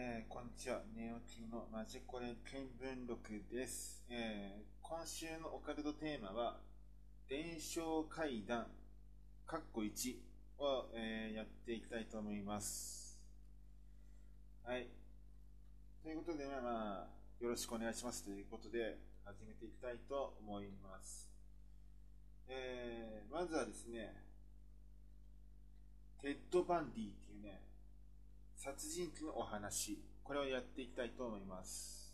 [0.00, 0.80] えーこんにちは。
[0.94, 6.60] ネオキのマジコレ見聞録です、えー今週のオカルトテーマは、
[7.28, 8.68] 伝承怪談、
[9.44, 10.14] カッコ1
[10.60, 13.18] を、えーやっていきたいと思います。
[14.62, 14.86] はい。
[16.04, 17.08] ということで、まあま
[17.40, 21.28] あ、よろしくお願いしますということで、始めていきたいと思います。
[22.46, 24.14] えまずはですね、
[26.22, 27.67] テッド・バンディっていうね、
[28.58, 32.12] 殺人鬼のお話、これをやっていきたいと思います。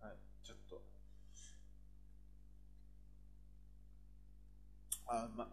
[0.00, 0.80] はい、ちょっと。
[5.06, 5.46] あ、ま、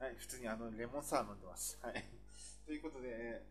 [0.00, 1.78] はい、普通にあの、レモンサワー飲んでます。
[1.80, 2.04] はい。
[2.66, 3.44] ということで、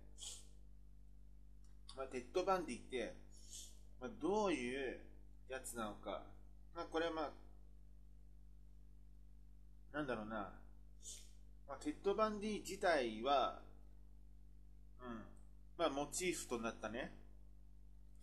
[1.95, 3.13] まあ、テッド・バンディって、
[4.01, 4.99] まあ、どういう
[5.47, 6.23] やつなのか。
[6.75, 7.31] まあ、これはまあ、
[9.95, 10.51] なんだろうな。
[11.69, 13.61] まあ、テッド・バンディ自体は、
[15.05, 15.21] うん。
[15.77, 17.13] まあ、モチーフとなったね。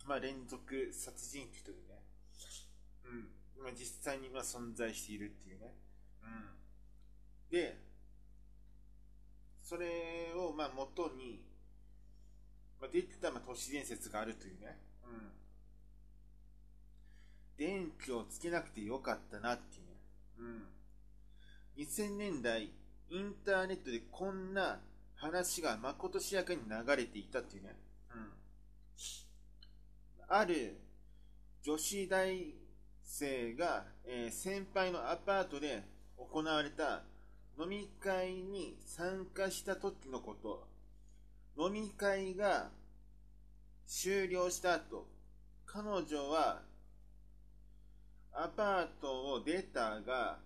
[0.05, 2.03] まあ、連続殺人鬼というね。
[3.05, 3.63] うん。
[3.63, 5.73] まあ、実際にま存在しているっていうね。
[6.23, 7.49] うん。
[7.49, 7.77] で、
[9.61, 11.41] それをまあ元に、
[12.81, 14.77] まあ、できたまあ都市伝説があるというね。
[15.05, 15.31] うん。
[17.57, 19.93] 電気をつけなくてよかったなっていうね。
[20.39, 21.83] うん。
[21.83, 22.71] 2000年代、
[23.09, 24.79] インターネットでこんな
[25.23, 27.75] 話がまことしやかに流れていたっていうね。
[28.13, 28.27] うん。
[30.27, 30.77] ある
[31.61, 32.53] 女子大
[33.03, 35.83] 生が、えー先輩のアパートで
[36.17, 37.03] 行われた
[37.57, 40.67] 飲み会に参加した時のこと。
[41.57, 42.71] 飲み会が
[43.85, 45.07] 終了した後、
[45.65, 46.63] 彼女は
[48.33, 50.39] アパートを出たが、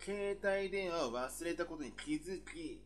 [0.00, 2.82] 携帯電話を忘れたことに気づき、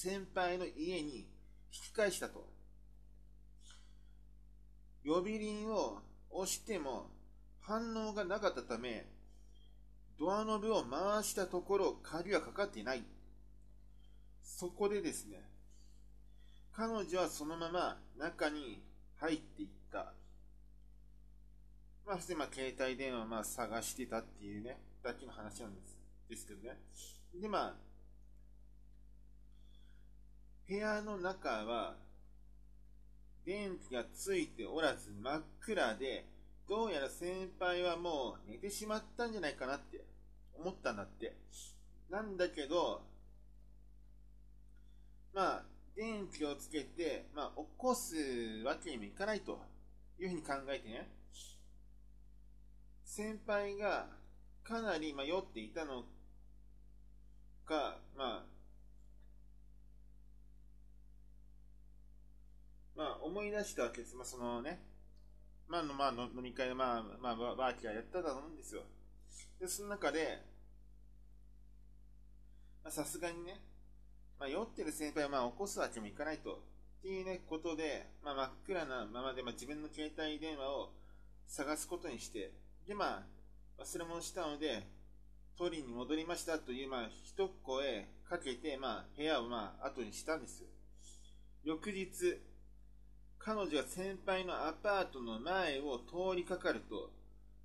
[0.00, 1.26] 先輩の家に引
[1.72, 2.46] き返したと。
[5.04, 5.98] 呼び鈴を
[6.30, 7.10] 押しても
[7.60, 9.06] 反応がなかったため、
[10.16, 13.02] ドアノブを回したところ鍵はかかっていない。
[14.44, 15.42] そこでですね、
[16.72, 18.80] 彼女はそのまま中に
[19.16, 20.12] 入っていった。
[22.06, 25.98] まあ、そしてまあ携帯電話をまあ探してたっていうね、だけの話なんです
[26.30, 26.78] ですけどね。
[27.34, 27.87] で、まあ、
[30.68, 31.96] 部屋の中は、
[33.46, 36.26] 電気がついておらず真っ暗で、
[36.68, 40.04] どうやら先輩はもう寝てしまったんじゃないかなって
[40.58, 41.34] 思ったんだって。
[42.10, 43.00] なんだけど、
[45.32, 45.64] まあ、
[45.96, 48.16] 電気をつけて、まあ、起こす
[48.66, 49.58] わけにもいかないと
[50.20, 51.08] いうふうに考えてね、
[53.06, 54.06] 先輩が
[54.62, 56.04] かなりまあ酔っていたの
[57.64, 58.57] か、まあ、
[62.98, 64.16] まあ思い出したわけです。
[64.16, 64.82] まあそのね、
[65.68, 68.82] まあの、まあ飲み会でまあ、まあ、ワーキャーやったと思うんですよ。
[69.60, 70.42] で、その中で、
[72.82, 73.60] まあさすがにね、
[74.40, 76.60] まあ酔ってる先輩はまあ起こすわけにもいかないと。
[76.98, 80.90] っていうね、ことで、まあ真っ暗なままで、まあ自分の携帯電話を
[81.46, 82.50] 探すことにして、
[82.88, 83.24] で、ま
[83.78, 84.82] あ、忘れ物したので、
[85.56, 90.68] 取りに戻りましたという、まあ、一声かけて、まあ、部屋をまあ、後にしたんですよ。
[91.64, 92.40] 翌日、
[93.38, 97.10] 彼女が先輩のアパートの前を通りかかると、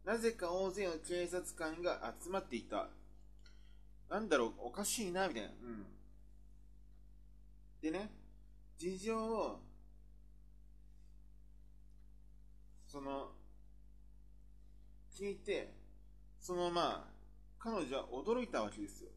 [0.05, 2.89] なぜか大勢の警察官が集まっていた。
[4.09, 5.49] なんだろう、おかしいな、みたいな。
[5.49, 5.85] うん。
[7.81, 8.11] でね、
[8.77, 9.59] 事情を、
[12.87, 13.31] その、
[15.13, 15.73] 聞いて、
[16.39, 17.13] そのまあ、
[17.57, 19.09] 彼女は驚いたわけですよ。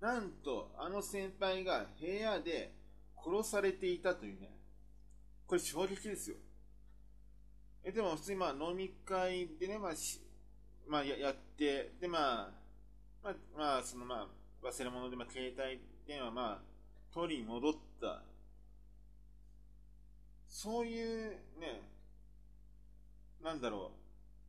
[0.00, 2.74] なんと、あの先輩が部屋で
[3.16, 4.59] 殺されていたというね。
[5.50, 6.36] これ衝撃ですよ。
[7.82, 10.20] え、でも普通にまあ飲み会でね、まあし、
[10.86, 12.50] まあややって、でまあ、
[13.20, 14.28] まあ、まあ、そのま
[14.62, 16.58] あ、忘れ物でまあ携帯電話まあ、
[17.12, 18.22] 取り戻った。
[20.48, 21.82] そういうね、
[23.42, 23.90] なんだろ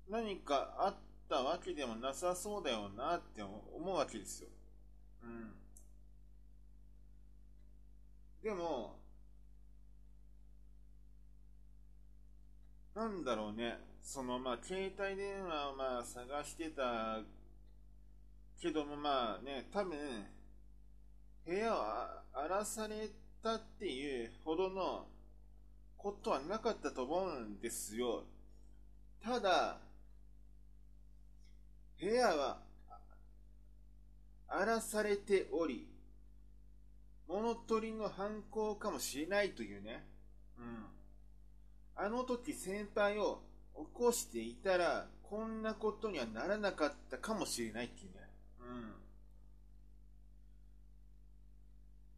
[0.07, 0.12] う。
[0.12, 0.95] 何かあっ
[1.27, 3.59] たわけでもなさそうだよなって思
[3.92, 4.50] うわけですよ。
[5.24, 5.51] うん。
[8.44, 9.00] でも、
[12.93, 13.79] なんだろうね。
[14.01, 17.19] そのまあ、携帯電話をまあ探してた
[18.59, 19.97] けどもまあね、多分、
[21.45, 21.77] 部屋を
[22.33, 23.09] 荒らされ
[23.41, 25.07] たっていうほどの
[25.97, 28.23] ことはなかったと思うんですよ。
[29.23, 29.77] ただ、
[31.99, 32.59] 部屋は
[34.47, 35.87] 荒らされており、
[37.27, 40.05] 物の鳥の犯行かもしれないというね。
[40.59, 40.85] うん。
[41.95, 43.41] あの時先輩を
[43.75, 48.29] 起こしていたら、こんなことにはならなかったかもしれないっていうね。
[48.59, 48.93] うん。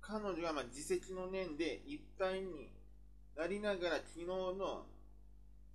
[0.02, 2.72] 彼女がまあ自責の念でいっぱいに
[3.36, 4.86] なりながら昨日の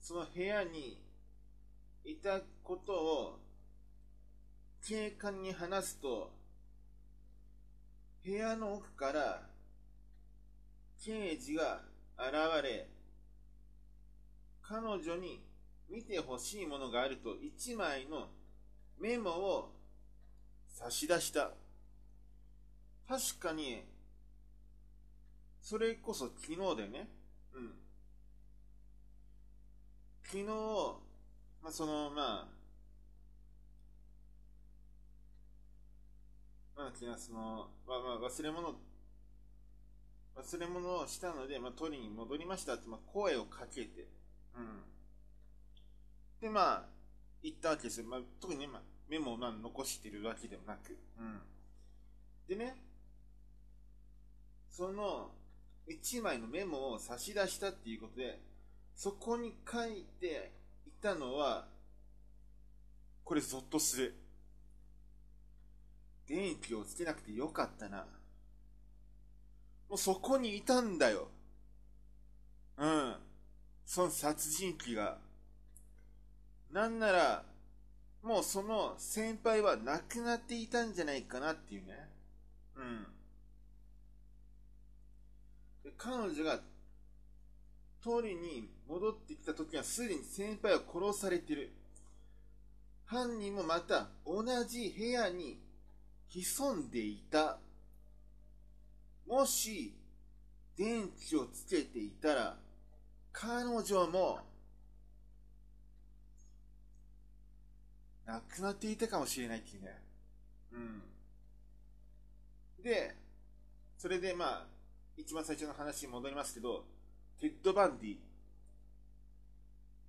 [0.00, 1.00] その部屋に
[2.04, 3.38] いたことを
[4.86, 6.30] 警官に話すと
[8.24, 9.42] 部屋の奥から
[11.04, 11.80] 刑事が
[12.18, 12.88] 現れ
[14.68, 15.40] 彼女に
[15.88, 18.28] 見てほしいものがあると一枚の
[19.00, 19.72] メモを
[20.66, 21.52] 差し出した。
[23.08, 23.82] 確かに
[25.62, 27.08] それこそ昨日だよね。
[27.54, 27.72] うん。
[30.22, 30.44] 昨日、
[31.62, 32.58] まあ、そのまあ
[36.76, 38.74] まあ、昨日その、まあ、まあ、忘れ物、
[40.36, 44.06] 忘れ物をしたので、まあ、取りに戻りましたって、まあ、声をかけて、
[44.58, 44.82] うん。
[46.40, 46.84] で、まあ、
[47.42, 48.06] 行ったわけですよ。
[48.06, 51.40] まあ、特にね、まあ、メモをまあ残してるわけでもなく、うん。
[52.48, 52.76] でね、
[54.70, 55.30] その、
[55.86, 58.38] 一枚のメモを差し出したっていうことで、
[58.94, 60.52] そこに書いて
[60.86, 61.66] いたのは、
[63.24, 64.14] これゾッとする。
[66.26, 68.06] 電気をつけなくてよかったな。
[69.88, 71.28] もうそこにいたんだよ。
[73.88, 75.16] その殺人鬼が。
[76.70, 77.42] なんなら、
[78.22, 82.06] もうその先輩は亡くなっていたんじゃないかなっていうね。
[82.76, 83.06] うん。
[85.84, 86.56] で彼女が
[88.02, 91.72] 通りに戻ってきた時はすでに先輩は殺されてる。
[93.06, 95.58] 犯人もまた同じ部屋に
[96.28, 97.56] 潜んでいた。
[99.26, 99.94] もし、
[100.76, 102.67] 電気をつけていたら、
[103.32, 104.40] 彼女も、
[108.26, 110.02] 亡くなっていたかもしれないっていうね。
[110.72, 111.02] うん。
[112.82, 113.16] で、
[113.96, 114.66] それでまあ、
[115.16, 116.84] 一番最初の話に戻りますけど、
[117.40, 118.16] テッド・バンディ。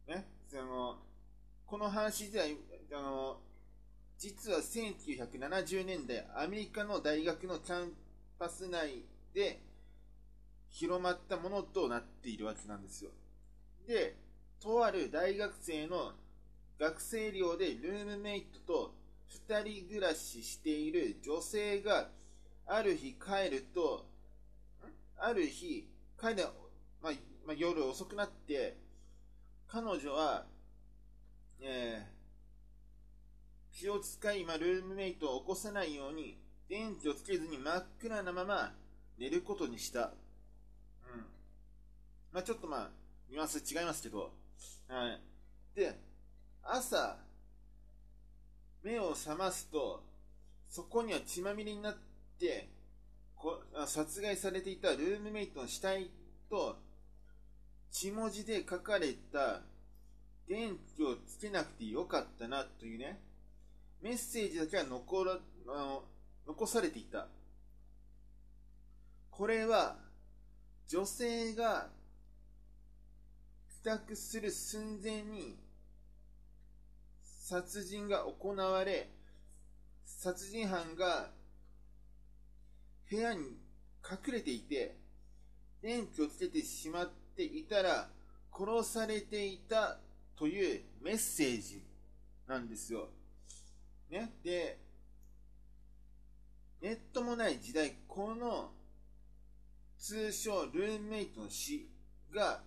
[0.08, 0.98] ね、その、
[1.66, 2.58] この話自体、
[2.94, 3.40] あの、
[4.18, 7.94] 実は1970年代、アメリカの大学のキャン
[8.38, 9.62] パス内で
[10.70, 13.12] 広まったものとなっているわけなんですよ。
[13.88, 14.16] で、
[14.60, 16.14] とある大学生の
[16.80, 18.96] 学生寮でルームメイトと
[19.50, 22.10] 2人暮らししている女性が
[22.66, 24.06] ある日帰ると、
[25.18, 25.90] ある日、
[26.20, 26.46] 帰る、
[27.02, 27.14] まあ、
[27.46, 28.78] まあ、夜遅くなって、
[29.68, 30.46] 彼女は、
[31.62, 32.20] えー
[33.80, 36.38] 気を使い、まあ、ルームメイトを起こさないように、
[36.68, 38.74] 電気をつけずに真っ暗なまま
[39.18, 40.12] 寝ることにした。
[42.32, 42.90] まあ、ちょっとまあ、
[43.30, 44.32] ニュアンス違いますけど、
[44.88, 45.22] はい。
[45.76, 45.96] で、
[46.64, 47.18] 朝、
[48.84, 50.04] 目を覚ますと、
[50.70, 51.98] そこには血まみれになっ
[52.40, 52.70] て、
[53.36, 56.10] こ殺害されていたルームメイトの死体
[56.50, 56.78] と、
[57.92, 59.62] 血文字で書かれた、
[60.48, 63.20] 電気をつけなくてよかったなというね、
[64.02, 65.38] メッセージだけは残らあ
[65.68, 66.04] の
[66.48, 67.28] 残されていた。
[69.30, 69.98] これは、
[70.88, 71.90] 女性が
[73.84, 75.58] 宅する寸前に
[77.22, 79.10] 殺人が行われ、
[80.06, 81.32] 殺人犯が
[83.10, 83.58] 部屋に
[84.10, 84.96] 隠れていて、
[85.82, 88.10] 電気をつけてしまっていたら
[88.52, 89.98] 殺されていた
[90.36, 91.84] というメッセージ
[92.48, 93.10] なんですよ。
[94.10, 94.32] ね。
[94.44, 94.78] で、
[96.82, 98.72] ネットもない時代、この
[99.98, 101.90] 通称ルームメイトの死
[102.34, 102.62] が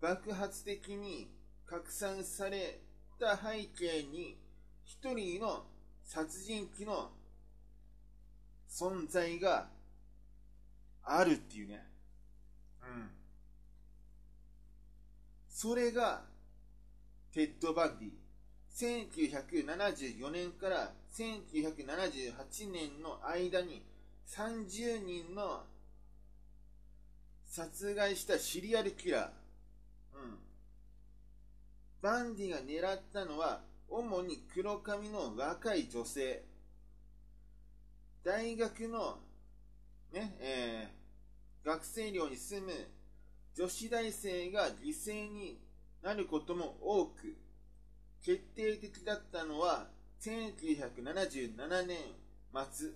[0.00, 1.30] 爆発的に
[1.66, 2.80] 拡散され
[3.18, 4.36] た背景に
[4.84, 5.64] 一人の
[6.02, 7.10] 殺人鬼の
[8.68, 9.68] 存在が
[11.04, 11.86] あるっていうね。
[12.82, 13.10] うん。
[15.48, 16.22] それが
[17.32, 18.10] テッド・バンディ。
[18.72, 23.82] 1974年から1978年の間に
[24.26, 25.64] 30人の
[27.44, 29.39] 殺害したシリアルキラー。
[32.02, 36.44] バンディが狙ったのは主に黒髪の若い女性。
[38.24, 39.18] 大学の
[40.12, 42.72] ね、えー、学生寮に住む
[43.54, 45.58] 女子大生が犠牲に
[46.02, 47.36] なることも多く、
[48.24, 49.88] 決定的だったのは
[50.20, 51.98] 1977年
[52.72, 52.90] 末。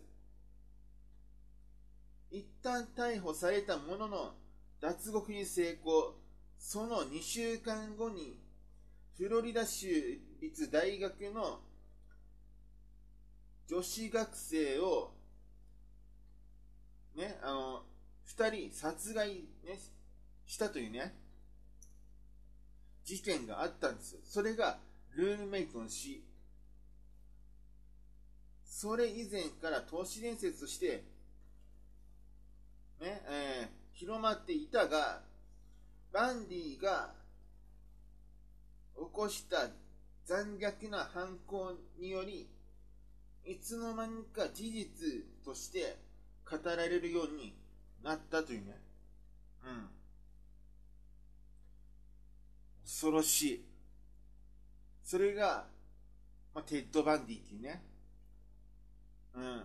[2.30, 4.34] 一旦逮捕されたものの、
[4.80, 6.14] 脱獄に成功。
[6.58, 8.43] その2週間後に、
[9.16, 9.86] フロリダ州
[10.40, 11.60] 立大学の
[13.68, 15.12] 女子学生を、
[17.16, 17.82] ね、あの、
[18.24, 19.28] 二人殺害、
[19.64, 19.78] ね、
[20.46, 21.14] したというね、
[23.04, 24.20] 事件があったんですよ。
[24.24, 24.78] それが、
[25.14, 26.24] ルームメイトの死。
[28.64, 31.04] それ以前から都市伝説として、
[33.00, 35.22] ね、えー、広まっていたが、
[36.12, 37.14] バンディが
[38.96, 39.68] 起こした
[40.24, 42.48] 残虐な犯行により、
[43.44, 45.98] いつの間にか事実として
[46.50, 47.54] 語られるように
[48.02, 48.80] なったというね。
[49.64, 49.88] うん。
[52.84, 53.64] 恐ろしい。
[55.02, 55.66] それが、
[56.54, 57.82] まあ、テッド・バンディっていうね。
[59.34, 59.62] うん。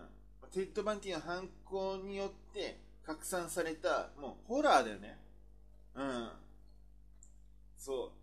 [0.50, 5.18] テッド・バンディの犯行によって拡散された、もうホラーだよね。
[5.94, 6.30] うん。
[7.78, 8.19] そう。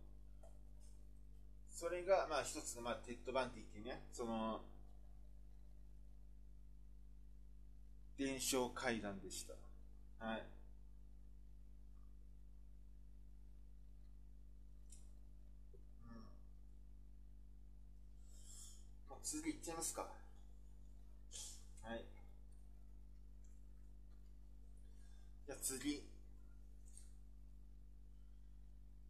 [1.78, 4.62] それが、まあ一つの、まあ、テッド・バンディっていうね、その、
[8.18, 9.54] 伝承怪談でした。
[10.26, 10.44] はい。
[16.10, 16.16] うん。
[19.12, 20.02] もう続きいっちゃいますか。
[20.02, 22.04] はい。
[25.46, 26.04] じゃあ次。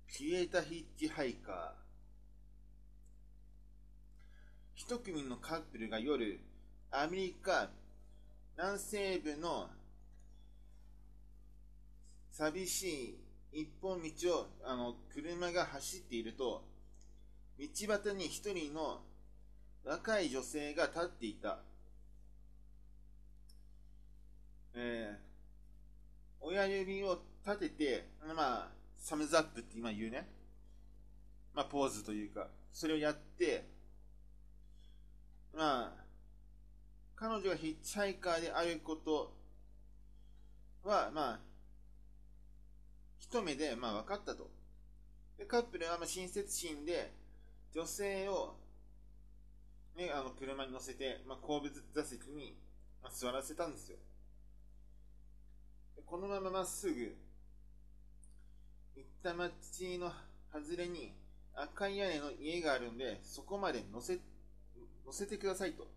[0.10, 1.87] 消えたヒッチハイカー。
[4.88, 6.40] 一組のカップルが夜、
[6.92, 7.68] アメリカ
[8.56, 9.68] 南西部の
[12.32, 13.18] 寂し
[13.52, 16.64] い一本道をあの車が走っていると、
[17.60, 19.02] 道端に一人の
[19.84, 21.60] 若い女性が立っていた。
[24.74, 28.68] えー、親指を立てて、まあ、
[28.98, 30.30] サムズアップって今言うね。
[31.54, 33.76] まあ、ポーズというか、それをやって、
[35.58, 35.92] まあ、
[37.16, 39.34] 彼女がヒッチハイカーであること
[40.84, 41.40] は、まあ、
[43.20, 44.52] 一目で、まあ、分かったと。
[45.40, 47.12] で、カップルは、まあ、親切心で、
[47.74, 48.56] 女性を、
[49.96, 52.56] ね、あの、車に乗せて、まあ、後部座席に、
[53.02, 53.98] まあ、座らせたんですよ。
[55.96, 57.18] でこのまままっすぐ、
[58.96, 60.12] 行った町の
[60.54, 61.16] 外れに
[61.56, 64.20] 赤い屋根の家があるんで、そこまで乗せ、
[65.08, 65.88] 乗せてくださいと。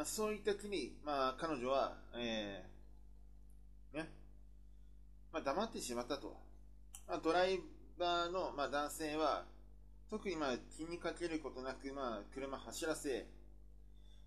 [0.00, 4.08] まあ、そういった時に、まあ、彼女は、えー、ね、
[5.30, 6.40] まあ、黙ってしまったと。
[7.06, 7.60] まあ、ドライ
[7.98, 9.44] バーの、まあ、男性は、
[10.08, 13.26] 特に、まあ、気にかけることなく、まあ、車走らせ、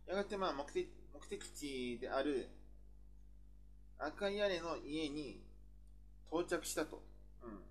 [0.06, 2.50] やがて、まあ、目的、目的地である、
[3.98, 5.42] 赤い屋根の家に
[6.28, 7.02] 到着したと。
[7.42, 7.62] うん。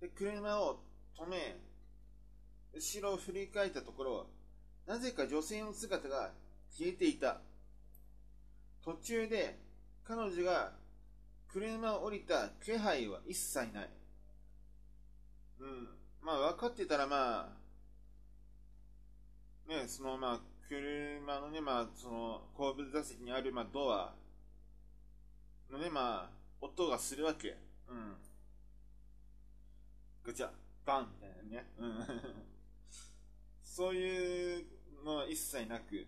[0.00, 0.80] で、車を
[1.18, 1.56] 止め、
[2.74, 4.26] 後ろを振り返ったところ、
[4.86, 6.32] なぜか女性の姿が
[6.70, 7.40] 消えていた。
[8.84, 9.58] 途中で
[10.04, 10.72] 彼女が
[11.48, 13.90] 車を降りた気配は一切ない。
[15.58, 15.88] うん。
[16.22, 17.48] まあ分かってたらま
[19.66, 24.14] あ、ね、そのまあ車のね、まあその後部座席にあるまあドア
[25.70, 27.56] のね、まあ音がするわけ。
[27.88, 28.14] うん。
[30.22, 30.50] ぐちゃ、
[30.86, 31.66] バンみたいなね。
[31.78, 32.06] うん。
[33.62, 34.64] そういう
[35.04, 36.06] のは一切なく。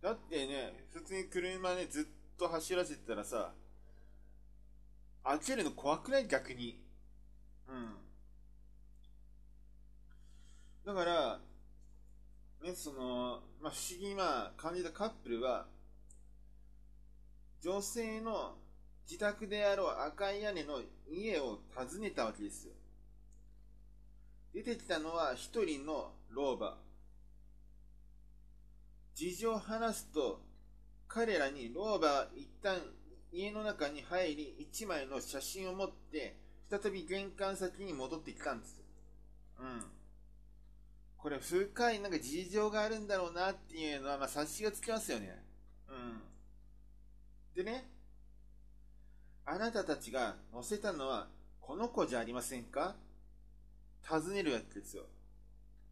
[0.00, 2.04] だってね、普通に車ね、ずっ
[2.38, 3.52] と走らせてたらさ、
[5.24, 6.28] 開けるの怖くない？
[6.28, 6.80] 逆に。
[7.68, 7.96] うん。
[10.86, 11.40] だから、
[12.62, 15.66] ね、その、まあ、不思議な感じたカップルは、
[17.60, 18.54] 女性の
[19.04, 22.74] 自宅であろう赤い屋根の家を訪ねたわけですよ。
[24.56, 26.78] 出てきたのは一人の老婆。
[29.14, 30.40] 事情を話すと、
[31.06, 32.78] 彼らに老婆は一旦
[33.30, 36.38] 家の中に入り、一枚の写真を持って、
[36.70, 38.80] 再び玄関先に戻ってきたんです。
[39.60, 39.84] うん。
[41.18, 45.38] これ深いなんか事情があるんだろうなっていうのは、まあ察しがつきますよね。
[45.90, 46.22] うん。
[47.54, 47.90] でね、
[49.44, 51.28] あなたたちが載せたのは
[51.60, 52.96] この子じゃありませんか？
[54.08, 55.04] 尋ねるわけですよ。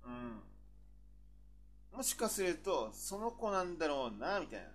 [0.05, 0.41] うん。
[1.97, 4.69] もしかすると、その子なんだろうな、みたいな。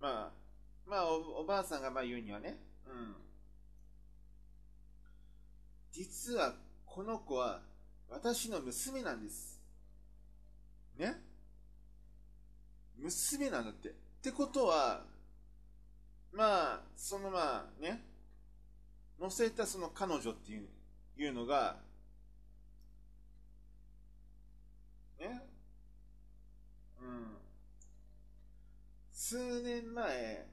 [0.00, 0.32] まあ、
[0.86, 3.14] まあお、おばあさんがまあ言うにはね、うん。
[5.92, 6.54] 実は、
[6.86, 7.62] この子は、
[8.08, 9.60] 私の娘なんです。
[10.98, 11.22] ね？
[12.98, 13.88] 娘なんだって。
[13.88, 13.92] っ
[14.22, 15.04] てことは、
[16.32, 18.04] まあ、そのまあね、
[19.18, 20.68] 乗せたその彼女っていう
[21.22, 21.76] いうのが、
[25.18, 25.42] ね、
[27.00, 27.36] うん、
[29.12, 30.46] 数年前、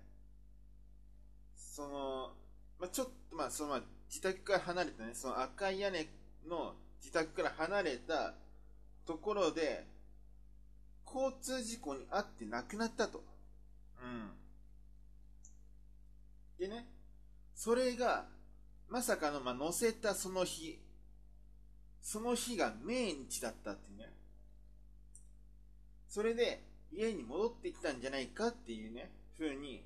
[1.56, 2.32] その、
[2.80, 6.08] まあ、ちょっとまあ、そのまあ、自宅から離れたね、その赤い屋根
[6.50, 8.34] の自宅から離れた
[9.06, 9.86] ところで、
[11.06, 13.24] 交通事故に遭って亡くなったと。
[14.04, 14.32] うん。
[16.60, 16.88] でね、
[17.56, 18.26] それが、
[18.89, 20.79] まさかの、まあ、乗せたその日、
[22.01, 24.10] その日が命日だったっていうね。
[26.08, 29.84] それで、家に戻ってきたんじゃないかっていうね、ふうに、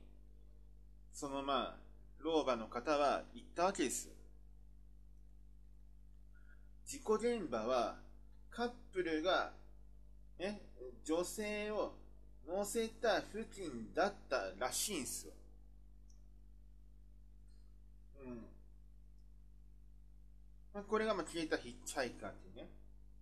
[1.13, 1.75] そのまあ、
[2.19, 4.13] 老婆の方は言ったわけですよ。
[6.85, 7.97] 事故現場は、
[8.51, 9.53] カップルが、
[10.37, 10.61] ね、
[11.03, 11.93] 女性を
[12.47, 15.33] 乗せた付近だったらしいんですよ。
[18.25, 18.50] うん。
[20.73, 22.69] まあ、これがまあ消えたヒッチハイカーっていうね。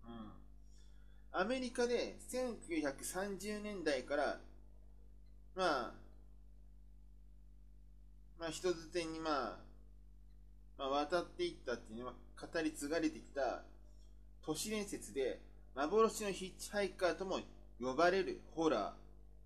[0.07, 1.41] うん。
[1.41, 4.39] アメリカで1930年代から、
[5.55, 5.93] まあ、
[8.39, 9.57] まあ人づてにまあ、
[10.77, 13.63] まあ渡っていったっていうのは語り継がれてきた
[14.45, 15.41] 都市伝説で
[15.75, 17.39] 幻のヒッチハイカーとも
[17.81, 18.93] 呼ばれるホラ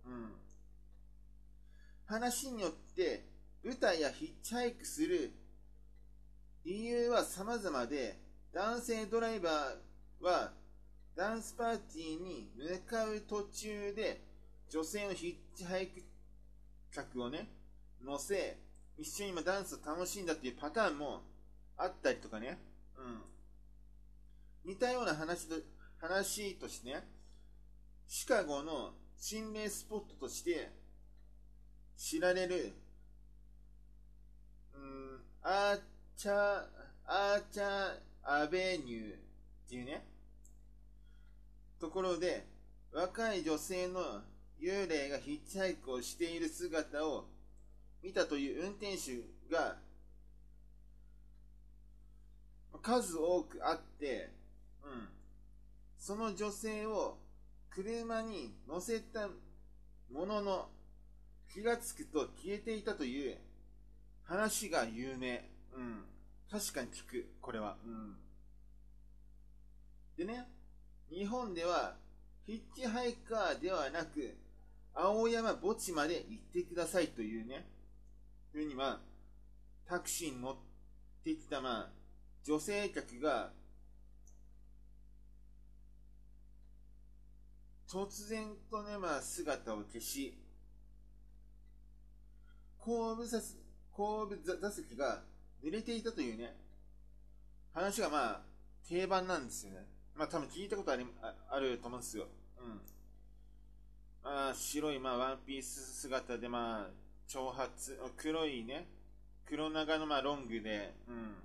[0.05, 0.09] ー。
[0.09, 0.31] うん。
[2.05, 3.25] 話によって
[3.63, 5.31] 舞台やヒッチハイクする
[6.65, 8.17] 理由は様々で、
[8.53, 10.53] 男性ドライバーは
[11.15, 14.21] ダンスパーティーに向かう途中で
[14.69, 16.01] 女性のヒッチハイク
[16.93, 17.49] 客をね、
[18.03, 18.57] 乗せ、
[18.97, 21.21] 一緒に今ダンスを楽しんだっていうパターンも
[21.77, 22.57] あったりとかね。
[22.97, 24.71] うん。
[24.71, 25.55] 似たような話と、
[25.99, 27.03] 話としてね、
[28.07, 30.71] シカゴの心霊スポットとして
[31.97, 32.73] 知られる、
[34.75, 35.79] うん、アー
[36.15, 36.63] チャ、
[37.05, 39.17] アーチャーアベニューっ
[39.69, 40.05] ていうね、
[41.79, 42.45] ところで、
[42.91, 44.21] 若い女性の
[44.61, 47.25] 幽霊がヒッチハイクをしている姿を
[48.03, 49.21] 見たという運転手
[49.53, 49.77] が
[52.83, 54.29] 数多くあって、
[54.83, 55.07] うん。
[55.97, 57.17] その女性を
[57.69, 59.29] 車に乗せた
[60.11, 60.69] ものの
[61.51, 63.37] 気がつくと消えていたという
[64.25, 65.49] 話が有名。
[65.75, 66.05] うん。
[66.49, 67.77] 確かに聞く、これは。
[67.85, 68.15] うん。
[70.17, 70.47] でね、
[71.09, 71.95] 日本では
[72.45, 74.37] ヒッチハイカーではなく、
[74.93, 77.67] 青山墓地まで行ってくださいというね、
[78.51, 78.99] ふうにまあ、
[79.87, 80.55] タクシーに乗っ
[81.23, 81.89] てきたまあ、
[82.43, 83.51] 女性客が
[87.87, 90.37] 突然とね、まあ、姿を消し、
[92.79, 93.39] 後部座
[93.91, 95.23] 後部座席が
[95.63, 96.53] 濡れていたというね、
[97.73, 98.41] 話がまあ、
[98.87, 99.85] 定番なんですよね。
[100.13, 101.05] まあ多分聞いたことあり
[101.49, 102.27] あると思うんですよ。
[102.59, 102.81] うん。
[104.23, 106.87] まあ、白いまあワンピース姿でまあ、
[107.27, 107.69] 長髪、
[108.17, 108.87] 黒いね、
[109.45, 111.35] 黒長のまあロングで、うん。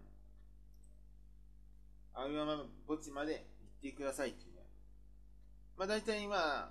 [2.13, 2.57] 青山
[2.89, 3.47] 墓地まで
[3.83, 4.63] 行ってくださいっていうね。
[5.77, 6.71] まあ大体まあ、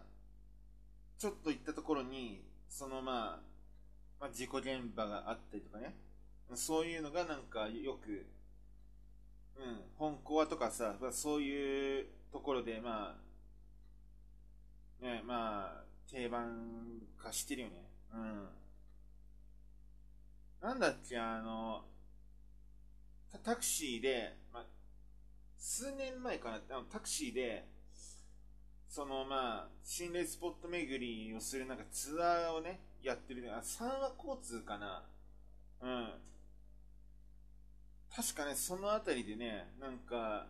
[1.17, 3.39] ちょっと行ったところに、そのまあ、
[4.19, 5.95] まあ事故現場があったりとかね。
[6.55, 8.25] そういうのがなんかよく、
[9.57, 13.15] うん、本コアとかさ、そういうところでま
[15.01, 17.73] あ、ね、まあ、定番化してるよね。
[18.13, 18.49] うん。
[20.62, 21.83] なんだっけ、あの、
[23.43, 24.65] タクシーで、まあ、
[25.57, 27.67] 数年前かな、あのタクシーで、
[28.88, 35.03] そのまあ、心霊スポット巡りをするなんかツアーをね、やってる、あ、三和交通かな。
[35.81, 36.13] うん。
[38.15, 40.48] 確かね、そのあたりでね、なんか、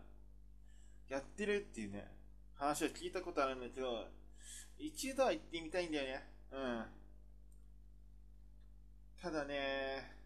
[1.09, 2.11] やってるっていうね、
[2.55, 4.07] 話を聞いたことあるんだけど、
[4.77, 6.23] 一度は行ってみたいんだよね。
[6.51, 6.85] うん。
[9.21, 10.17] ただね、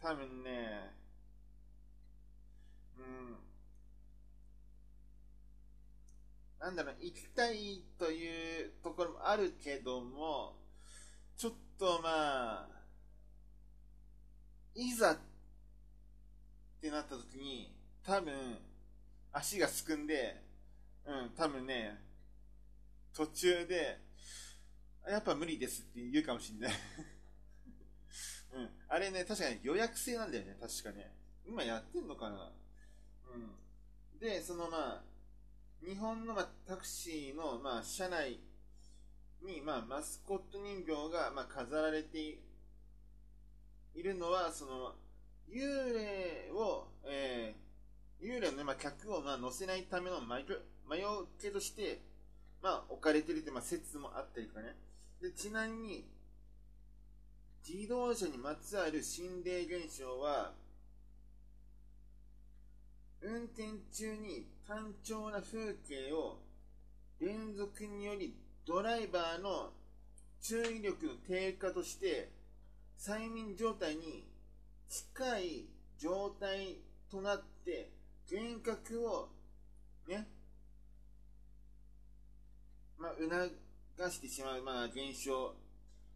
[0.00, 0.94] 多分ね、
[2.98, 3.36] うん。
[6.58, 10.56] なんだろう、行きたいというところもあるけども、
[11.36, 12.68] ちょっとまあ、
[14.74, 15.18] いざ
[16.76, 17.72] ってなった時に、
[18.04, 18.58] 多分、
[19.32, 20.42] 足がすくんで、
[21.06, 21.98] うん、多分ね、
[23.14, 23.98] 途中で、
[25.08, 26.72] やっぱ無理ですって言うかもしんない
[28.52, 28.70] うん。
[28.88, 31.12] あれね、確かに予約制なんだよね、確かね。
[31.46, 32.52] 今やってんのかな
[33.32, 34.18] うん。
[34.18, 35.04] で、そのまあ、
[35.84, 38.40] 日本の、まあ、タクシーの、まあ、車内
[39.42, 42.38] に、まあ、マスコット人形が、まあ、飾られて
[43.94, 44.94] いるのは、その、
[45.48, 52.00] 幽霊を、えー、幽霊の、ね、まあ、客を、まあ、乗せないための魔除けとして、
[52.62, 54.76] まあ、置かれてるって、まあ、説もあったりとかね。
[55.20, 56.04] で、ちなみに、
[57.68, 60.52] 自動車にまつわる心霊現象は、
[63.22, 66.38] 運転中に単調な風景を
[67.20, 69.70] 連続によりドライバーの
[70.42, 72.30] 注意力の低下として
[72.98, 74.24] 催眠状態に
[74.88, 75.64] 近い
[75.98, 76.78] 状態
[77.10, 77.90] となって
[78.30, 79.28] 幻覚を
[80.08, 80.26] ね、
[82.98, 83.12] まあ、
[83.98, 85.54] 促してしまう、まあ、現象、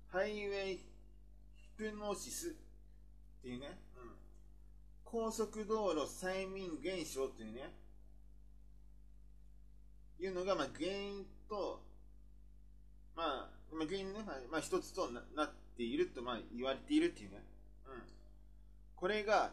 [0.09, 2.51] ハイウェイヒプノシスっ
[3.43, 4.11] ていうね、うん、
[5.05, 7.73] 高速道路催眠現象っていうね、
[10.21, 11.81] いうのが、まあ、原因と、
[13.17, 17.43] まあ、まあ、原因ね、まあ、一つとななっていると、まあ、言われているっていうね。
[19.01, 19.51] これが、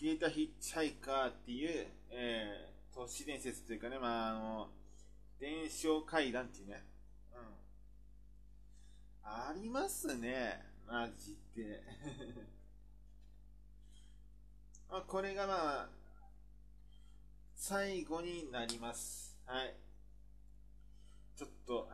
[0.00, 4.70] 消えたヒッチハイカーっていう、えー、都市伝説というかね、まあ、あの、
[5.38, 6.82] 伝承階段っていうね。
[7.34, 7.40] うん。
[9.24, 10.64] ありますね。
[10.86, 11.82] マジで。
[14.88, 15.90] まあ、これがまあ、
[17.56, 19.36] 最後になります。
[19.44, 19.76] はい。
[21.36, 21.90] ちょっと、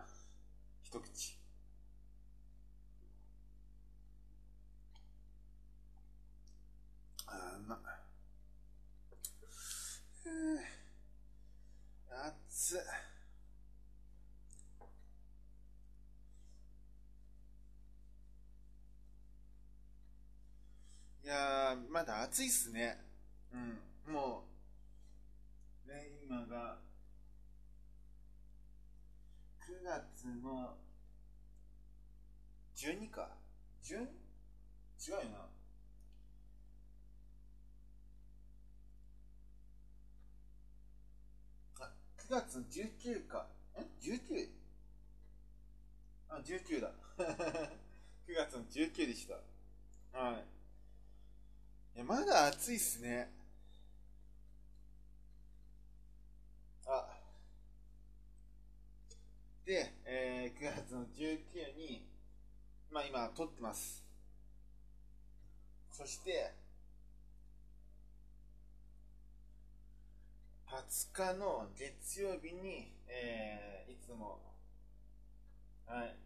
[0.85, 1.44] 一口。
[7.27, 7.79] あうま
[12.27, 12.81] 熱っ。
[21.25, 22.99] いやまだ暑いっすね。
[23.53, 23.57] う
[24.11, 24.13] ん。
[24.13, 24.45] も
[25.87, 26.79] う、ね、今が、
[29.67, 30.77] 9月の
[32.77, 33.31] 12か。
[33.83, 35.64] 1違うよな。
[42.29, 43.47] 9月19か。
[43.77, 44.49] え ?19?
[46.31, 46.91] あ、19だ。
[48.27, 49.35] 9月の19でした。
[50.19, 50.45] はい。
[51.97, 53.31] いや、まだ暑いっすね。
[56.87, 57.19] あ、
[59.67, 62.07] で、えー、9月の19に、
[62.91, 64.03] まあ今撮ってます。
[65.93, 66.55] そして、
[70.75, 74.41] 20日の月曜日に、えー、いつも、
[75.87, 76.17] はい、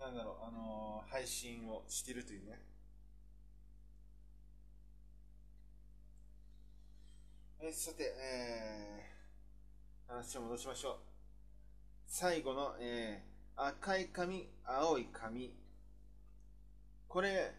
[0.00, 2.60] なんだろう、あのー、配信をしているというね。
[7.60, 10.96] えさて、えー、話を戻しましょう。
[12.08, 15.54] 最後の、えー、赤い髪、青い髪。
[17.06, 17.54] これ、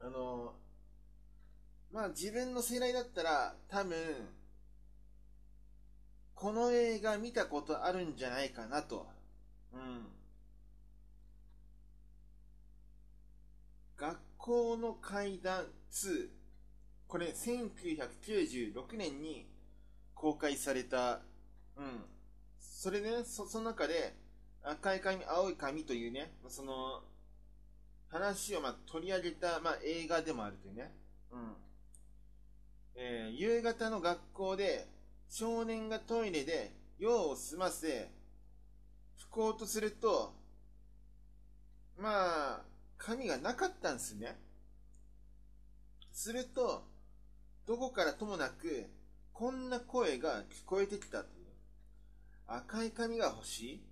[0.00, 0.54] あの、
[1.94, 3.96] まあ自分の世代だったら多分、
[6.34, 9.06] この映画見たことあるんじゃないかなと。
[9.72, 10.08] うん。
[13.96, 16.28] 学校の階段2。
[17.06, 19.46] これ1996年に
[20.16, 21.20] 公開された、
[21.76, 22.04] うん。
[22.58, 24.16] それでね、そ、その中で、
[24.64, 27.04] 赤い髪、青い髪というね、その、
[28.08, 30.92] 話をまあ取り上げた、まあ、映画でもあるというね。
[31.30, 31.63] うん。
[32.96, 34.88] えー、夕方の学校で、
[35.28, 38.10] 少年がトイレで用を済ませ、
[39.18, 40.32] 拭こうとすると、
[41.98, 42.62] まあ、
[42.96, 44.38] 髪がなかったんですね。
[46.12, 46.84] すると、
[47.66, 48.86] どこからともなく、
[49.32, 51.46] こんな声が聞こえてきたという。
[52.46, 53.82] 赤い髪が欲しい？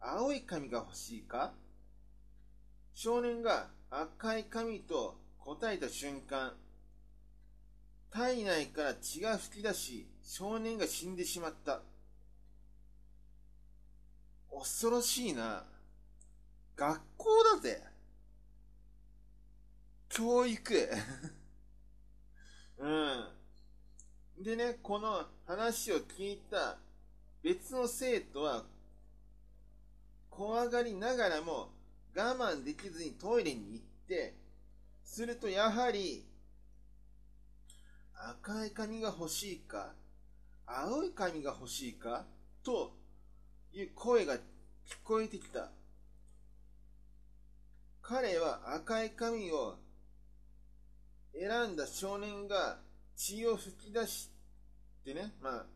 [0.00, 1.52] 青い髪が欲しいか？
[2.94, 6.54] 少年が赤い髪と答えた瞬間、
[8.10, 11.82] 体内から血が噴き出し、少年が死んでしまった。
[14.50, 15.64] 恐ろしいな。
[16.76, 17.82] 学校だぜ。
[20.08, 20.88] 教育。
[22.78, 23.28] うん。
[24.38, 26.78] でね、この話を聞いた
[27.42, 28.64] 別の生徒は、
[30.30, 31.72] 怖がりながらも
[32.14, 34.34] 我慢できずにトイレに行って、
[35.04, 36.27] するとやはり、
[38.20, 39.92] 赤い髪が欲しいか、
[40.66, 42.24] 青い髪が欲しいか、
[42.64, 42.92] と
[43.72, 44.38] いう声が聞
[45.04, 45.70] こえてきた。
[48.02, 49.76] 彼は赤い髪を
[51.38, 52.78] 選んだ少年が
[53.14, 54.30] 血を吹き出し
[55.04, 55.66] てね、まあ、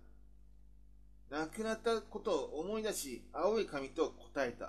[1.30, 4.66] 亡くなったことを思い出し、青い髪と答えた。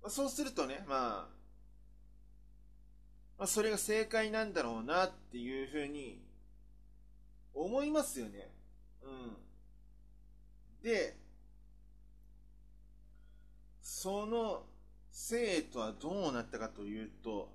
[0.00, 1.35] まあ、そうするとね、まあ、
[3.38, 6.22] まあ、それが正解なんだろうなっていうふうに
[7.54, 8.50] 思いますよね。
[9.02, 9.36] うん。
[10.82, 11.16] で、
[13.82, 14.62] その
[15.10, 17.50] 生徒はどうなったかというと、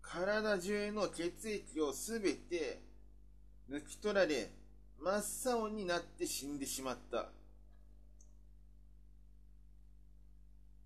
[0.00, 2.80] 体中の血液をすべて
[3.70, 4.50] 抜き取られ、
[4.98, 7.28] 真っ青になって死んでしまった。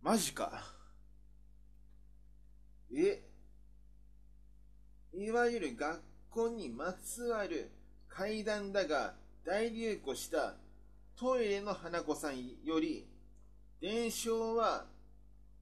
[0.04, 0.62] マジか。
[2.94, 3.22] え？
[5.14, 7.70] いわゆる学校にまつわる
[8.06, 9.14] 階段だが
[9.46, 10.56] 大流行した
[11.16, 13.06] トイレの花子さんより
[13.80, 14.84] 伝承は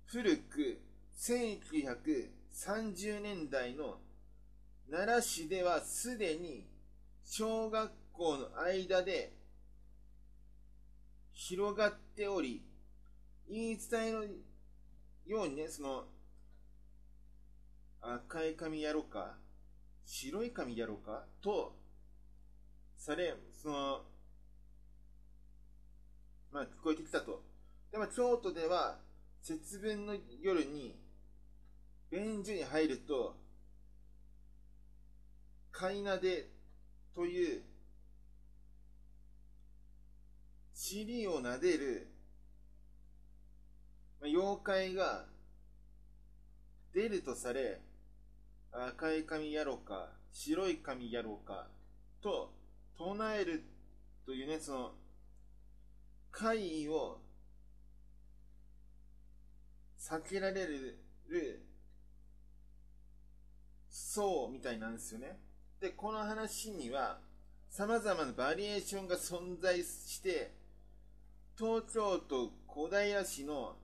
[0.06, 0.80] 古く
[1.20, 3.98] 1930年代の
[4.90, 6.66] 奈良市ではすでに
[7.24, 9.32] 小学校の間で
[11.32, 12.60] 広がっており
[13.48, 14.24] 言い伝えの
[15.26, 16.04] ようにね、その、
[18.00, 19.36] 赤い髪やろうか、
[20.04, 21.76] 白い髪やろうか、と、
[22.96, 24.04] され、その、
[26.50, 27.42] まあ、聞こえてきたと。
[27.90, 28.98] でも、京都では、
[29.40, 30.96] 節分の夜に、
[32.10, 33.36] 便所に入ると、
[35.72, 36.48] 飼いなで
[37.14, 37.62] という、
[40.74, 42.11] 尻を撫でる
[44.28, 45.26] 妖怪が
[46.92, 47.80] 出るとされ、
[48.70, 51.68] 赤い髪やろうか、白い髪やろうか、
[52.20, 52.52] と
[52.96, 53.64] 唱える
[54.24, 54.94] というね、その、
[56.30, 57.20] 怪異を
[59.98, 60.98] 避けられる
[63.88, 65.38] 層みたいなんですよね。
[65.80, 67.20] で、この話には
[67.68, 70.52] 様々なバリエーションが存在して、
[71.56, 73.76] 東京都小平市の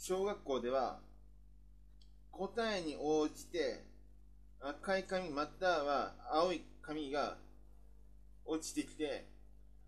[0.00, 1.00] 小学校では
[2.30, 3.82] 答えに応じて
[4.60, 7.36] 赤い紙または青い紙が
[8.44, 9.26] 落ちてきて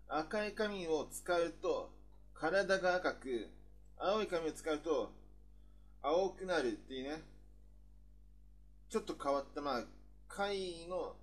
[0.09, 1.89] 赤い紙を使うと
[2.33, 3.47] 体が赤く
[3.97, 5.13] 青い紙を使うと
[6.03, 7.21] 青くなるっていうね。
[8.89, 9.83] ちょっと変わったまあ
[10.27, 11.15] 階の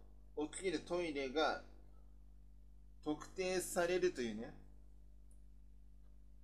[0.51, 1.61] 起きるトイレが
[3.05, 4.55] 特定されるというね。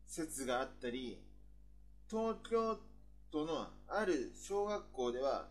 [0.06, 1.18] 説があったり
[2.10, 2.78] 東京
[3.32, 5.48] 都のある小学校では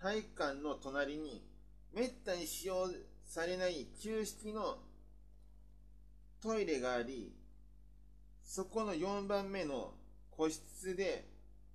[0.00, 1.44] 体育館の隣に
[1.92, 2.88] めったに使用
[3.26, 4.78] されない旧式の
[6.40, 7.32] トイレがあり
[8.44, 9.92] そこの4番目の
[10.30, 11.28] 個室で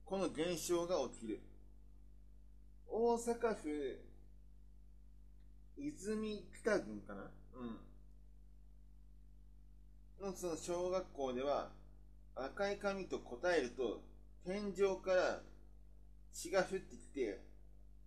[0.06, 1.41] この現象が起きる。
[2.88, 3.99] 大阪府
[5.78, 7.32] 泉北郡かな？
[10.21, 10.28] うん。
[10.32, 11.69] のその小学校では
[12.36, 14.02] 赤い髪と答えると、
[14.46, 15.41] 天井から
[16.32, 17.39] 血が降ってきて、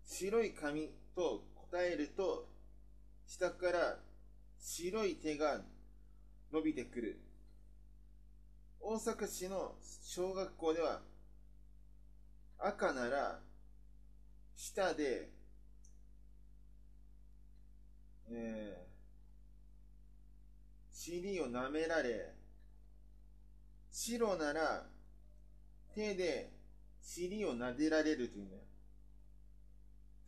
[0.04, 2.48] 白い髪と答えると、
[3.26, 3.98] 下から
[4.58, 5.62] 白い手が
[6.52, 7.20] 伸びてくる。
[8.80, 11.00] 大阪市の小学校では、
[12.58, 13.40] 赤なら、
[14.56, 15.30] 下で、
[18.28, 22.35] えー、尻を舐められ、
[23.98, 24.86] 白なら
[25.94, 26.52] 手で
[27.00, 28.62] 尻を撫でられるというね。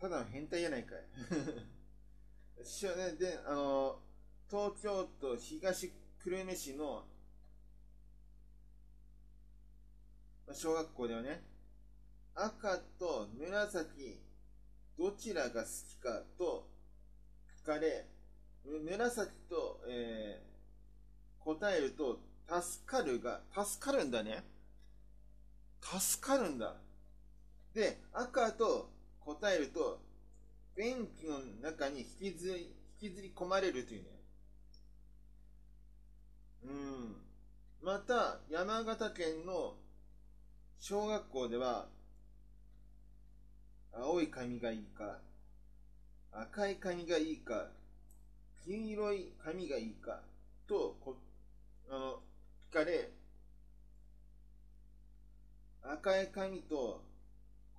[0.01, 1.05] ただの変態やないかい。
[3.19, 4.01] で、あの、
[4.49, 7.07] 東京都東久留米市の
[10.51, 11.45] 小学校ではね、
[12.35, 14.19] 赤と紫、
[14.97, 16.71] どちらが好きかと
[17.63, 18.09] 聞かれ、
[18.65, 24.43] 紫と、えー、答えると助かるが、助かるんだね。
[25.83, 26.75] 助かるんだ。
[27.75, 30.01] で、赤と答えると、
[30.77, 34.09] 便器の中に引きずり、引きずり込まれるというね。
[36.65, 37.17] うん。
[37.83, 39.75] また、山形県の
[40.81, 41.87] 小学校では、
[43.93, 45.19] 青い髪がいいか、
[46.33, 47.71] 赤い髪がいいか、
[48.65, 50.23] 黄色い髪がいいか、
[50.67, 50.97] と、
[51.91, 52.23] あの、
[52.71, 53.11] かれ、
[55.83, 57.03] 赤い髪と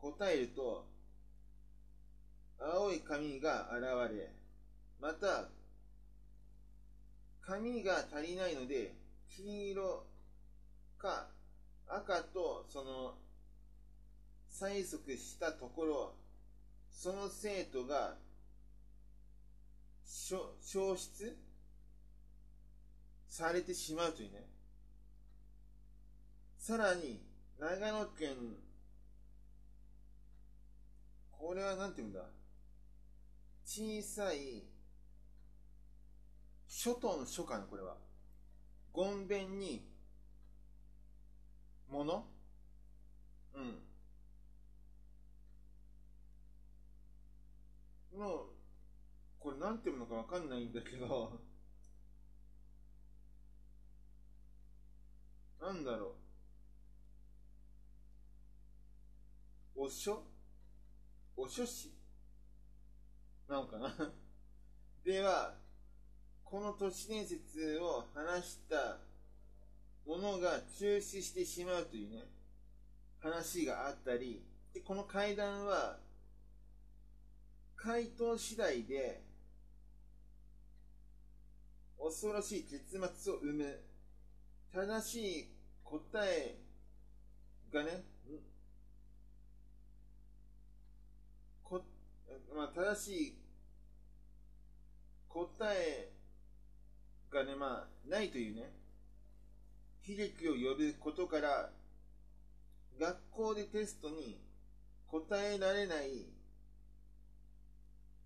[0.01, 0.85] 答えると、
[2.59, 4.31] 青い髪が現れ、
[4.99, 5.49] また、
[7.41, 8.93] 髪が足りないので、
[9.29, 10.03] 黄色
[10.97, 11.27] か
[11.87, 13.15] 赤とその、
[14.51, 16.13] 催促したところ、
[16.91, 18.15] その生徒が
[20.05, 21.37] 消失
[23.29, 24.48] されてしまうというね。
[26.69, 27.19] さらに、
[27.57, 28.35] 長野県、
[31.31, 32.19] これはなんて言うんだ？
[33.65, 34.67] 小さい、
[36.67, 37.97] 諸島の書かな、これは。
[38.93, 39.83] ごんべんに、
[41.89, 42.27] もの？
[43.55, 43.79] うん。
[48.19, 48.45] もう、
[49.39, 51.31] これなんていうのかわかんないんだけど
[55.59, 56.18] なんだろう
[59.89, 60.21] おしょ？
[61.35, 61.91] おしょし？
[63.47, 63.89] なのかな？
[65.03, 65.55] では、
[66.45, 68.99] この都市伝説を話した
[70.05, 72.23] ものが中止してしまうというね、
[73.17, 75.99] 話があったり、で、この階段は、
[77.75, 79.23] 回答次第で、
[81.97, 83.83] 恐ろしい結末を生む、
[84.71, 85.49] 正しい
[85.83, 85.99] 答
[86.31, 86.59] え
[87.71, 88.03] がね、
[92.55, 93.37] まあ、正しい
[95.27, 96.09] 答え
[97.31, 98.71] がね、まあ、ないというね、
[100.07, 101.69] 悲劇を呼ぶことから、
[102.99, 104.39] 学校でテストに
[105.07, 106.25] 答えられない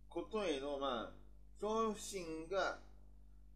[0.10, 2.80] ことへの、まあ、恐怖心が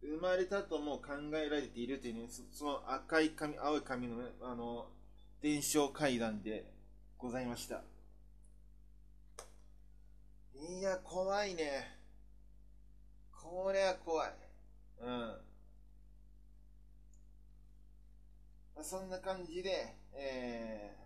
[0.00, 4.86] 生まれたとも考えられているというね、その赤い紙、青い紙のね、あの、
[5.42, 6.64] 伝承階段で
[7.16, 7.82] ございました。
[10.60, 11.96] いや、怖いね。
[13.32, 14.32] これは怖い。
[15.00, 15.10] う
[18.80, 18.82] ん。
[18.82, 20.96] そんな感じで、え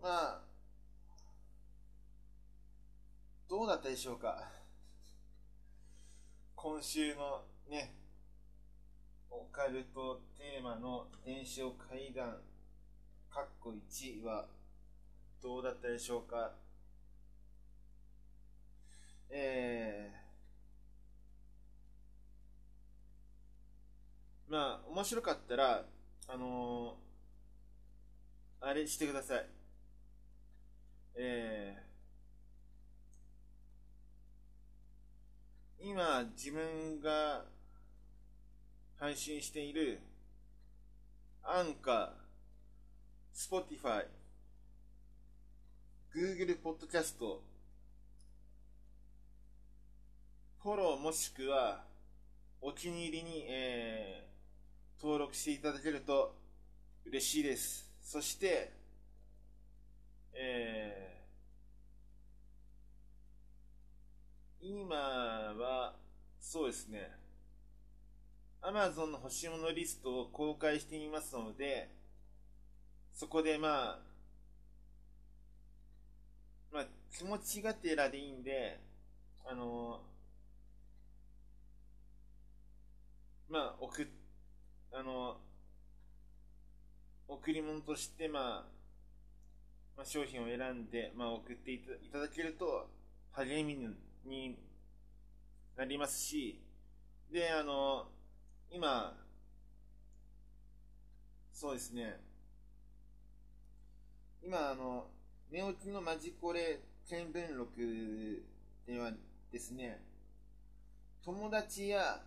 [0.00, 0.40] ー、まあ、
[3.48, 4.50] どうだったでしょうか？
[6.56, 7.94] 今週のね、
[9.30, 12.42] オカルトテーマの伝承階段、
[13.30, 14.48] カッコ1は
[15.42, 16.52] どうだったでしょうか？
[19.30, 25.84] えー、まあ、面白かったら、
[26.26, 29.46] あのー、あれしてください。
[31.14, 37.44] えー、今自分が
[38.96, 40.00] 配信している
[41.44, 42.10] アンカー、
[43.32, 44.06] スポティファイ、
[46.14, 47.42] Google ポッドキャスト、
[50.62, 51.84] フォローもしくは
[52.62, 56.34] お気に入りに、えー、登録していただけると
[57.04, 57.90] 嬉しいです。
[58.02, 58.72] そして、
[60.32, 61.18] えー
[64.60, 65.94] 今は、
[66.40, 67.10] そうですね。
[68.60, 71.90] Amazon の欲しいものリストを公開していますので、
[73.12, 74.07] そこでまあ、
[77.10, 78.78] 気持ちがてらでいいんで、
[79.46, 80.00] あの
[83.48, 84.06] まあ、送、
[84.92, 85.38] あの
[87.28, 88.78] 贈り物として、まあ、
[89.96, 91.80] まあ、商品を選んで、まあ、送ってい
[92.12, 92.88] ただけると、
[93.32, 93.88] 励みに
[94.24, 94.58] に
[95.76, 96.60] なりますし、
[97.32, 98.06] で、あの、
[98.70, 99.16] 今、
[101.52, 102.20] そうですね、
[104.42, 105.06] 今、あの、
[105.50, 108.44] 寝起きのマジコレ見聞録
[108.86, 109.10] では
[109.50, 109.98] ですね、
[111.24, 112.20] 友達や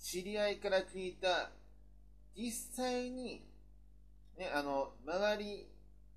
[0.00, 1.50] 知り合いから聞いた、
[2.34, 3.44] 実際に、
[4.38, 5.68] ね、あの、周り、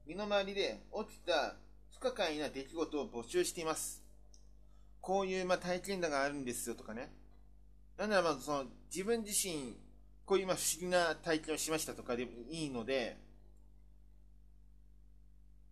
[0.06, 1.58] 身の回りで起きた
[1.92, 4.02] 不可解な出来事を募集しています。
[5.02, 7.12] こういうまあ体験談があるんですよとかね。
[7.98, 9.76] なんならまあその自分自身、
[10.26, 13.18] こういうまあ不思議な体験をしましたとかでもいいので、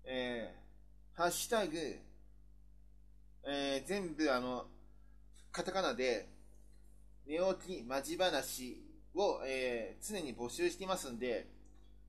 [0.04, 1.78] えー、ハッシュタグ、
[3.48, 4.66] えー、全部あの、
[5.52, 6.28] カタカナで、
[7.28, 8.82] 寝起きマジ話
[9.16, 11.48] を、えー、常に募集していますんで、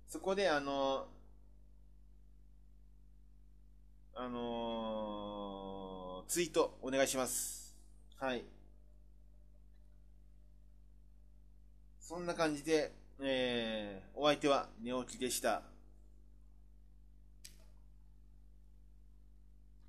[0.08, 1.08] そこであの、
[4.14, 5.96] あのー
[6.28, 7.72] ツイートお願いします。
[8.18, 8.44] はい。
[12.00, 15.62] そんな感じで、えー、お相手は寝起きでした。